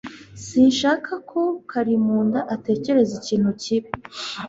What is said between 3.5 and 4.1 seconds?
kibi